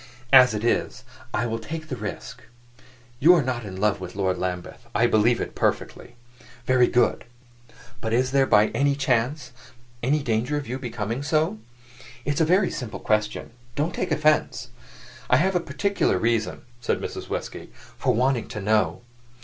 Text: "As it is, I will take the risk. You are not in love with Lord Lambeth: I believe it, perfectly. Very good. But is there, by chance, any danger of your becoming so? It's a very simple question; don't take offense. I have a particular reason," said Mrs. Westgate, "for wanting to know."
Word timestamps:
"As 0.33 0.55
it 0.55 0.63
is, 0.63 1.03
I 1.31 1.45
will 1.45 1.59
take 1.59 1.87
the 1.87 1.95
risk. 1.95 2.41
You 3.19 3.35
are 3.35 3.43
not 3.43 3.63
in 3.65 3.75
love 3.79 4.01
with 4.01 4.15
Lord 4.15 4.35
Lambeth: 4.35 4.87
I 4.95 5.05
believe 5.05 5.39
it, 5.39 5.53
perfectly. 5.53 6.15
Very 6.65 6.87
good. 6.87 7.23
But 8.01 8.11
is 8.11 8.31
there, 8.31 8.47
by 8.47 8.69
chance, 8.97 9.51
any 10.01 10.23
danger 10.23 10.57
of 10.57 10.67
your 10.67 10.79
becoming 10.79 11.21
so? 11.21 11.59
It's 12.25 12.41
a 12.41 12.45
very 12.45 12.71
simple 12.71 12.99
question; 12.99 13.51
don't 13.75 13.93
take 13.93 14.11
offense. 14.11 14.69
I 15.29 15.37
have 15.37 15.55
a 15.55 15.59
particular 15.59 16.17
reason," 16.17 16.63
said 16.79 16.99
Mrs. 16.99 17.29
Westgate, 17.29 17.71
"for 17.75 18.11
wanting 18.15 18.47
to 18.47 18.59
know." 18.59 19.01